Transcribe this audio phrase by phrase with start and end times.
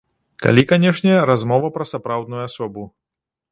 [0.45, 2.89] Калі, канешне, размова пра сапраўдную асобу.